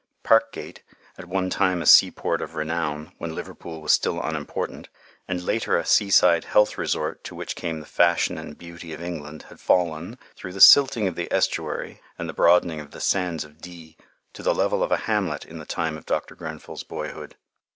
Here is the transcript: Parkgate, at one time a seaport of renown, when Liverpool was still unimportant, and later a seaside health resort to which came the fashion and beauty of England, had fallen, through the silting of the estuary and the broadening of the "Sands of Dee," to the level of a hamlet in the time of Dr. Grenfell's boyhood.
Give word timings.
Parkgate, 0.23 0.81
at 1.15 1.27
one 1.27 1.51
time 1.51 1.79
a 1.79 1.85
seaport 1.85 2.41
of 2.41 2.55
renown, 2.55 3.11
when 3.19 3.35
Liverpool 3.35 3.83
was 3.83 3.93
still 3.93 4.19
unimportant, 4.19 4.89
and 5.27 5.43
later 5.43 5.77
a 5.77 5.85
seaside 5.85 6.45
health 6.45 6.75
resort 6.75 7.23
to 7.23 7.35
which 7.35 7.55
came 7.55 7.79
the 7.79 7.85
fashion 7.85 8.35
and 8.35 8.57
beauty 8.57 8.93
of 8.93 9.01
England, 9.03 9.43
had 9.49 9.59
fallen, 9.59 10.17
through 10.35 10.53
the 10.53 10.59
silting 10.59 11.07
of 11.07 11.13
the 11.13 11.31
estuary 11.31 12.01
and 12.17 12.27
the 12.27 12.33
broadening 12.33 12.79
of 12.79 12.89
the 12.89 12.99
"Sands 12.99 13.43
of 13.43 13.61
Dee," 13.61 13.95
to 14.33 14.41
the 14.41 14.55
level 14.55 14.81
of 14.81 14.91
a 14.91 14.97
hamlet 15.05 15.45
in 15.45 15.59
the 15.59 15.65
time 15.67 15.95
of 15.95 16.07
Dr. 16.07 16.33
Grenfell's 16.33 16.81
boyhood. 16.81 17.35